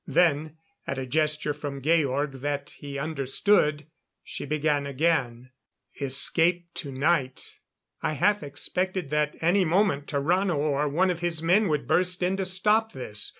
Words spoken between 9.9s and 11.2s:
Tarrano or one of